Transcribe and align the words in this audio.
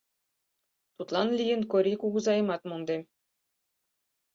Тудлан 0.95 1.27
лийын 1.37 1.61
Корий 1.71 1.97
кугызайымат 2.01 2.61
мондем. 2.69 3.01